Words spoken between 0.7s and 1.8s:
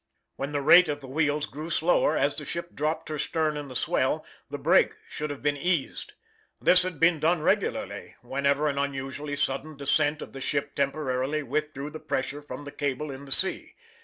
of the wheels grew